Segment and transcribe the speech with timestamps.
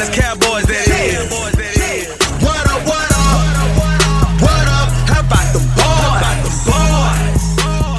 [0.00, 1.30] Dallas Cowboys, that is.
[2.42, 3.36] What up, what up?
[4.40, 4.88] What up?
[5.04, 6.64] How about the boys?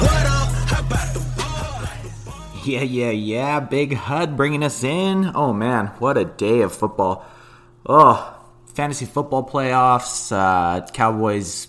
[0.02, 0.48] What up?
[0.66, 1.20] How about the
[2.56, 2.66] boys?
[2.66, 3.60] Yeah, yeah, yeah.
[3.60, 5.30] Big HUD bringing us in.
[5.36, 7.24] Oh man, what a day of football.
[7.86, 8.36] Oh,
[8.74, 10.32] fantasy football playoffs.
[10.32, 11.68] Uh, Cowboys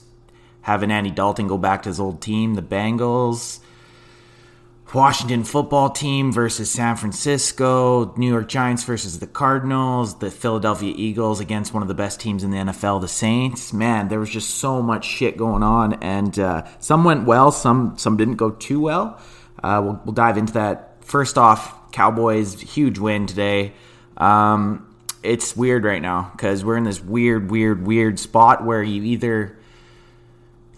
[0.62, 3.60] having Andy Dalton go back to his old team, the Bengals.
[4.94, 11.40] Washington football team versus San Francisco, New York Giants versus the Cardinals, the Philadelphia Eagles
[11.40, 13.74] against one of the best teams in the NFL, the Saints.
[13.74, 17.98] Man, there was just so much shit going on, and uh, some went well, some
[17.98, 19.20] some didn't go too well.
[19.64, 21.04] Uh, we'll, we'll dive into that.
[21.04, 23.74] First off, Cowboys huge win today.
[24.18, 24.88] Um,
[25.24, 29.58] it's weird right now because we're in this weird, weird, weird spot where you either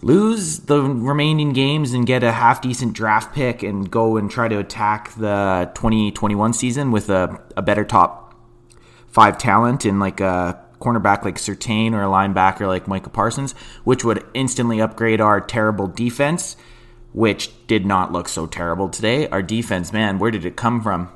[0.02, 4.48] lose the remaining games and get a half decent draft pick and go and try
[4.48, 8.34] to attack the 2021 season with a, a better top
[9.08, 13.52] five talent in like a cornerback like Surtain or a linebacker like Micah Parsons,
[13.84, 16.56] which would instantly upgrade our terrible defense,
[17.12, 19.26] which did not look so terrible today.
[19.28, 21.10] Our defense, man, where did it come from?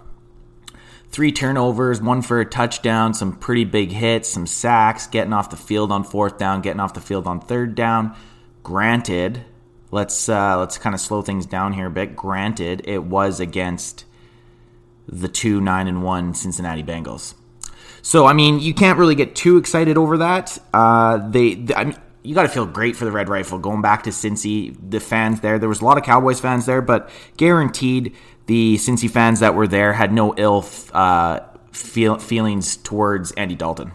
[1.10, 5.56] Three turnovers, one for a touchdown, some pretty big hits, some sacks, getting off the
[5.56, 8.16] field on fourth down, getting off the field on third down
[8.62, 9.44] Granted,
[9.90, 12.16] let's uh, let's kind of slow things down here a bit.
[12.16, 14.04] Granted, it was against
[15.08, 17.34] the two nine and one Cincinnati Bengals.
[18.02, 20.58] So I mean, you can't really get too excited over that.
[20.72, 23.82] Uh, they, they I mean, you got to feel great for the Red Rifle going
[23.82, 24.76] back to Cincy.
[24.88, 28.14] The fans there, there was a lot of Cowboys fans there, but guaranteed
[28.46, 31.40] the Cincy fans that were there had no ill uh,
[31.72, 33.92] feel, feelings towards Andy Dalton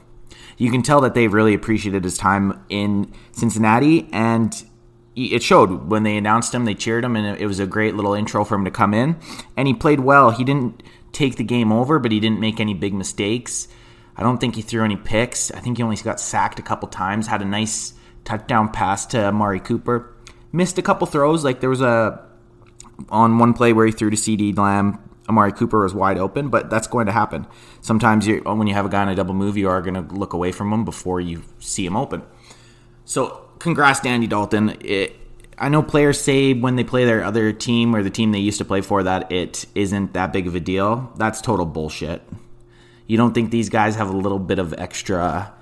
[0.57, 4.53] you can tell that they really appreciated his time in Cincinnati, and
[5.15, 6.65] it showed when they announced him.
[6.65, 9.17] They cheered him, and it was a great little intro for him to come in.
[9.55, 10.31] And he played well.
[10.31, 13.67] He didn't take the game over, but he didn't make any big mistakes.
[14.17, 15.51] I don't think he threw any picks.
[15.51, 17.27] I think he only got sacked a couple times.
[17.27, 20.13] Had a nice touchdown pass to Amari Cooper.
[20.51, 21.43] Missed a couple throws.
[21.43, 22.23] Like there was a
[23.09, 26.69] on one play where he threw to CeeDee Lamb Amari Cooper was wide open, but
[26.69, 27.47] that's going to happen.
[27.81, 30.13] Sometimes you, when you have a guy in a double move, you are going to
[30.13, 32.21] look away from him before you see him open.
[33.05, 34.77] So, congrats to Andy Dalton.
[34.81, 35.15] It,
[35.57, 38.57] I know players say when they play their other team or the team they used
[38.57, 41.11] to play for that it isn't that big of a deal.
[41.15, 42.21] That's total bullshit.
[43.07, 45.53] You don't think these guys have a little bit of extra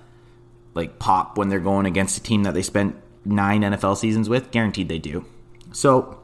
[0.74, 2.96] like pop when they're going against a team that they spent
[3.26, 4.52] nine NFL seasons with?
[4.52, 5.26] Guaranteed they do.
[5.72, 6.20] So,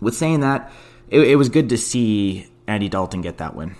[0.00, 0.72] with saying that,
[1.08, 3.74] it, it was good to see Andy Dalton get that win.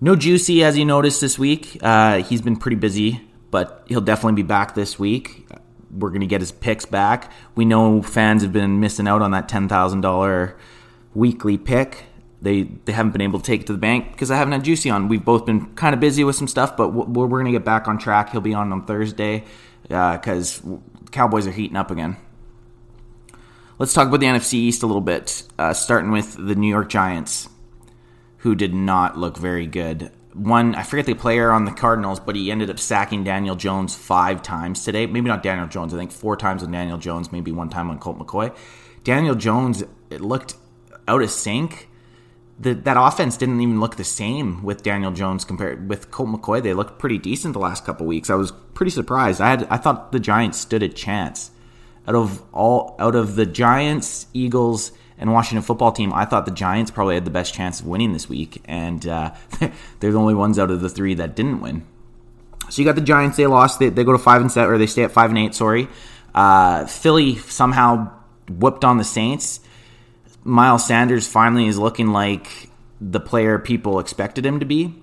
[0.00, 1.78] No Juicy, as you noticed this week.
[1.80, 5.48] Uh, he's been pretty busy, but he'll definitely be back this week.
[5.90, 7.32] We're going to get his picks back.
[7.54, 10.54] We know fans have been missing out on that $10,000
[11.14, 12.04] weekly pick.
[12.42, 14.64] They, they haven't been able to take it to the bank because I haven't had
[14.64, 15.08] Juicy on.
[15.08, 17.64] We've both been kind of busy with some stuff, but we're, we're going to get
[17.64, 18.30] back on track.
[18.30, 19.44] He'll be on on Thursday
[19.82, 20.76] because uh,
[21.12, 22.18] Cowboys are heating up again.
[23.78, 26.88] Let's talk about the NFC East a little bit, uh, starting with the New York
[26.88, 27.50] Giants,
[28.38, 30.10] who did not look very good.
[30.32, 33.94] One, I forget the player on the Cardinals, but he ended up sacking Daniel Jones
[33.94, 35.04] five times today.
[35.04, 37.98] Maybe not Daniel Jones, I think four times on Daniel Jones, maybe one time on
[37.98, 38.56] Colt McCoy.
[39.04, 40.54] Daniel Jones, it looked
[41.06, 41.90] out of sync.
[42.58, 46.62] The, that offense didn't even look the same with Daniel Jones compared with Colt McCoy.
[46.62, 48.30] They looked pretty decent the last couple weeks.
[48.30, 49.42] I was pretty surprised.
[49.42, 51.50] I had I thought the Giants stood a chance
[52.06, 56.52] out of all out of the Giants, Eagles, and Washington football team, I thought the
[56.52, 59.34] Giants probably had the best chance of winning this week, and uh,
[60.00, 61.86] they're the only ones out of the three that didn't win.
[62.70, 63.78] So you got the Giants; they lost.
[63.78, 65.54] They, they go to five and seven, or they stay at five and eight.
[65.54, 65.88] Sorry,
[66.34, 68.12] uh, Philly somehow
[68.48, 69.60] whooped on the Saints.
[70.44, 74.94] Miles Sanders finally is looking like the player people expected him to be.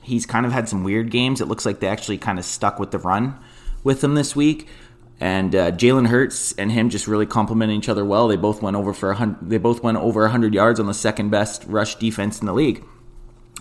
[0.00, 1.40] He's kind of had some weird games.
[1.40, 3.36] It looks like they actually kind of stuck with the run
[3.84, 4.68] with him this week
[5.20, 8.28] and uh, Jalen Hurts and him just really complementing each other well.
[8.28, 11.30] They both went over for a they both went over hundred yards on the second
[11.30, 12.84] best rush defense in the league.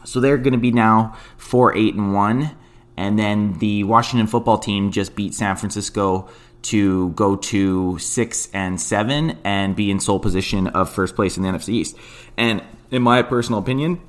[0.04, 2.52] So they're going to be now four eight and one,
[2.98, 6.30] and then the Washington football team just beat San Francisco
[6.64, 11.44] to go to six and seven and be in sole position of first place in
[11.44, 11.98] the NFC East.
[12.38, 14.02] And in my personal opinion,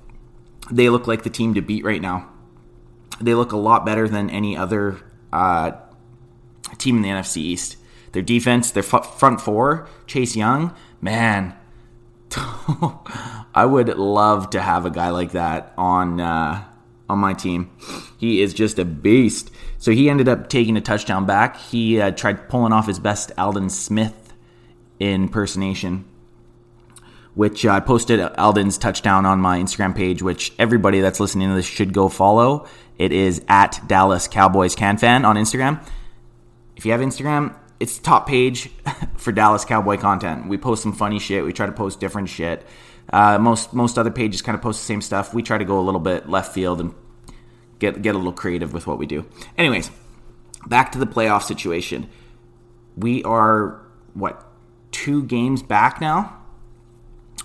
[0.71, 2.29] they look like the team to beat right now.
[3.21, 5.01] They look a lot better than any other
[5.33, 5.73] uh,
[6.77, 7.77] team in the NFC East.
[8.13, 11.55] Their defense, their front four, Chase Young, man,
[13.55, 16.65] I would love to have a guy like that on uh,
[17.09, 17.71] on my team.
[18.19, 19.51] He is just a beast.
[19.79, 21.57] So he ended up taking a touchdown back.
[21.57, 24.35] He uh, tried pulling off his best Aldon Smith
[25.01, 26.05] impersonation
[27.35, 31.67] which I posted Aldon's touchdown on my Instagram page, which everybody that's listening to this
[31.67, 32.67] should go follow.
[32.99, 35.83] It is at Dallas Cowboys Can Fan on Instagram.
[36.77, 38.71] If you have Instagram, it's top page
[39.17, 40.49] for Dallas Cowboy content.
[40.49, 41.45] We post some funny shit.
[41.45, 42.67] We try to post different shit.
[43.13, 45.35] Uh, most most other pages kind of post the same stuff.
[45.35, 46.95] We try to go a little bit left field and
[47.79, 49.27] get get a little creative with what we do.
[49.59, 49.91] Anyways,
[50.67, 52.09] back to the playoff situation.
[52.97, 53.81] We are
[54.15, 54.47] what
[54.93, 56.39] two games back now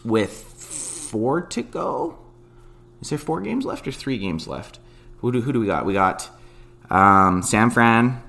[0.03, 2.19] with four to go.
[3.01, 4.79] Is there four games left or three games left?
[5.19, 5.85] Who do, who do we got?
[5.85, 6.29] We got
[6.89, 8.21] um, San Fran.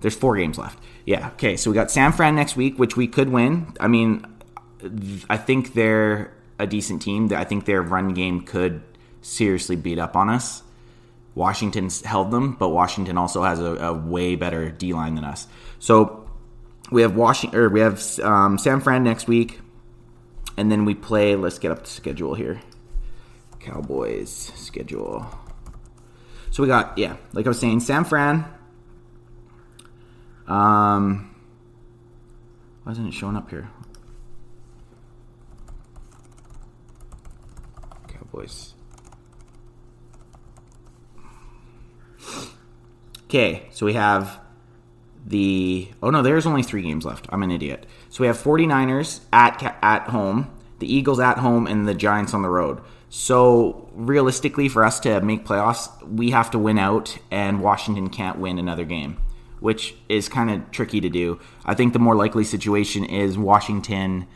[0.00, 0.78] There's four games left.
[1.04, 1.28] Yeah.
[1.34, 1.56] Okay.
[1.56, 3.74] So we got San Fran next week, which we could win.
[3.80, 4.24] I mean,
[5.28, 7.32] I think they're a decent team.
[7.32, 8.82] I think their run game could
[9.22, 10.62] seriously beat up on us.
[11.34, 15.46] Washington's held them, but Washington also has a, a way better D line than us.
[15.78, 16.28] So
[16.90, 19.60] we have Washington, or we have um, San Fran next week,
[20.56, 21.36] and then we play.
[21.36, 22.60] Let's get up the schedule here.
[23.60, 25.26] Cowboys schedule.
[26.50, 28.44] So we got yeah, like I was saying, San Fran.
[30.48, 31.34] Um,
[32.82, 33.68] why isn't it showing up here?
[38.08, 38.74] Cowboys.
[43.24, 44.40] Okay, so we have
[45.26, 47.26] the oh no, there's only three games left.
[47.28, 47.84] I'm an idiot.
[48.08, 52.40] So we have 49ers at at home, the Eagles at home, and the Giants on
[52.40, 52.80] the road.
[53.10, 58.38] So realistically, for us to make playoffs, we have to win out, and Washington can't
[58.38, 59.18] win another game,
[59.60, 61.40] which is kind of tricky to do.
[61.64, 64.26] I think the more likely situation is Washington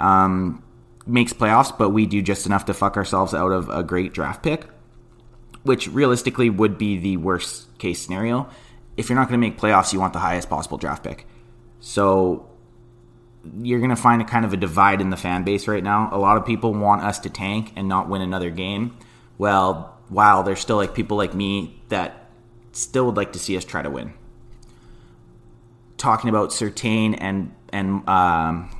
[0.00, 0.62] um,
[1.06, 4.42] makes playoffs, but we do just enough to fuck ourselves out of a great draft
[4.42, 4.66] pick,
[5.62, 8.48] which realistically would be the worst case scenario
[8.96, 11.26] if you're not going to make playoffs, you want the highest possible draft pick.
[11.80, 12.48] So
[13.60, 16.08] you're going to find a kind of a divide in the fan base right now.
[16.12, 18.96] A lot of people want us to tank and not win another game.
[19.38, 22.30] Well, while there's still like people like me that
[22.72, 24.14] still would like to see us try to win.
[26.06, 28.70] Talking about Surtain and and um,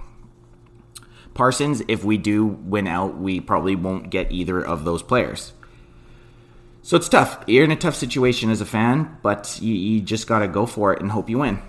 [1.34, 5.52] Parsons, if we do win out, we probably won't get either of those players.
[6.82, 7.42] So it's tough.
[7.48, 10.66] You're in a tough situation as a fan, but you, you just got to go
[10.66, 11.60] for it and hope you win.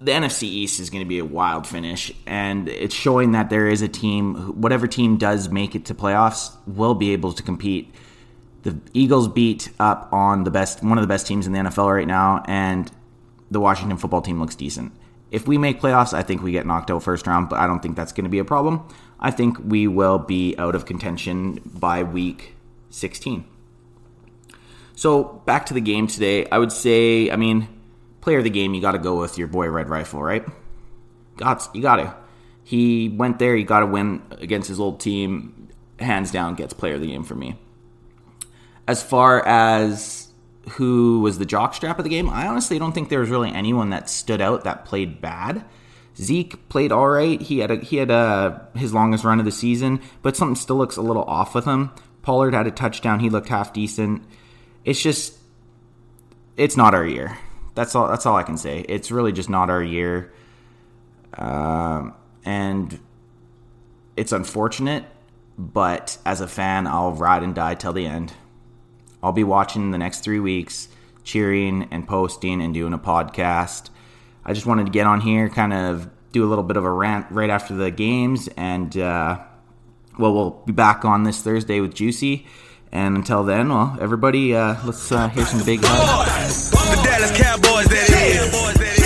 [0.00, 3.66] The NFC East is going to be a wild finish, and it's showing that there
[3.66, 7.92] is a team, whatever team does make it to playoffs, will be able to compete.
[8.62, 11.92] The Eagles beat up on the best, one of the best teams in the NFL
[11.92, 12.90] right now, and
[13.50, 14.92] the Washington football team looks decent.
[15.30, 17.80] If we make playoffs, I think we get knocked out first round, but I don't
[17.80, 18.86] think that's going to be a problem.
[19.18, 22.54] I think we will be out of contention by week
[22.90, 23.44] 16.
[24.94, 26.46] So back to the game today.
[26.50, 27.68] I would say, I mean,
[28.20, 30.44] player of the game, you got to go with your boy Red Rifle, right?
[31.36, 32.14] Got you got to.
[32.64, 33.56] He went there.
[33.56, 35.68] He got to win against his old team.
[35.98, 37.58] Hands down, gets player of the game for me.
[38.86, 40.28] As far as
[40.70, 43.90] who was the jockstrap of the game, I honestly don't think there was really anyone
[43.90, 45.64] that stood out that played bad.
[46.16, 47.40] Zeke played all right.
[47.40, 50.76] He had a, he had a, his longest run of the season, but something still
[50.76, 51.90] looks a little off with him.
[52.22, 53.20] Pollard had a touchdown.
[53.20, 54.22] He looked half decent.
[54.84, 55.34] It's just,
[56.56, 57.38] it's not our year.
[57.74, 58.08] That's all.
[58.08, 58.80] That's all I can say.
[58.88, 60.32] It's really just not our year,
[61.38, 62.14] um,
[62.44, 63.00] and
[64.16, 65.04] it's unfortunate.
[65.56, 68.32] But as a fan, I'll ride and die till the end.
[69.22, 70.88] I'll be watching the next three weeks,
[71.24, 73.90] cheering and posting and doing a podcast.
[74.44, 76.90] I just wanted to get on here, kind of do a little bit of a
[76.90, 79.38] rant right after the games, and uh,
[80.18, 82.46] well, we'll be back on this Thursday with Juicy.
[82.90, 85.80] And until then, well, everybody, uh, let's uh, hear some big.
[85.80, 89.01] The Dallas Cowboys, that is.